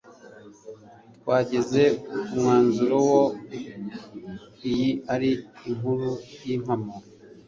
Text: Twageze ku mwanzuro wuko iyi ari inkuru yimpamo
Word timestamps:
Twageze 1.17 1.81
ku 1.99 2.21
mwanzuro 2.41 2.95
wuko 3.07 3.21
iyi 4.69 4.89
ari 5.13 5.31
inkuru 5.69 6.09
yimpamo 6.45 6.91